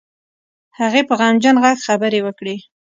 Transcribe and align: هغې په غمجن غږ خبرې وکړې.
هغې 0.79 1.01
په 1.09 1.13
غمجن 1.19 1.55
غږ 1.63 1.77
خبرې 1.87 2.19
وکړې. 2.23 2.55